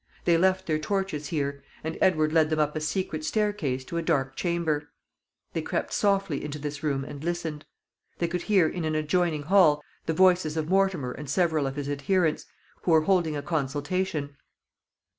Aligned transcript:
They 0.25 0.35
left 0.35 0.65
their 0.65 0.79
torches 0.79 1.27
here, 1.27 1.61
and 1.83 1.95
Edward 2.01 2.33
led 2.33 2.49
them 2.49 2.57
up 2.57 2.75
a 2.75 2.81
secret 2.81 3.23
staircase 3.23 3.85
to 3.85 3.97
a 3.97 4.01
dark 4.01 4.35
chamber. 4.35 4.89
They 5.53 5.61
crept 5.61 5.93
softly 5.93 6.43
into 6.43 6.57
this 6.57 6.81
room 6.81 7.05
and 7.05 7.23
listened. 7.23 7.65
They 8.17 8.27
could 8.27 8.41
hear 8.41 8.67
in 8.67 8.83
an 8.83 8.95
adjoining 8.95 9.43
hall 9.43 9.83
the 10.07 10.13
voices 10.13 10.57
of 10.57 10.67
Mortimer 10.69 11.11
and 11.11 11.29
several 11.29 11.67
of 11.67 11.75
his 11.75 11.87
adherents, 11.87 12.45
who 12.81 12.89
were 12.89 13.01
holding 13.01 13.37
a 13.37 13.43
consultation. 13.43 14.35